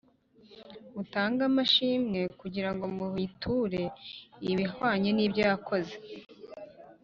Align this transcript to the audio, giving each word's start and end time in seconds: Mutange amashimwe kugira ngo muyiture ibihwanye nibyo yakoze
Mutange 0.93 1.41
amashimwe 1.49 2.19
kugira 2.39 2.69
ngo 2.73 2.85
muyiture 2.95 3.83
ibihwanye 4.51 5.09
nibyo 5.13 5.41
yakoze 5.49 5.95